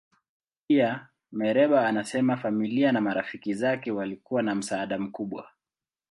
[0.67, 5.49] Pia, Mereba anasema familia na marafiki zake walikuwa na msaada mkubwa.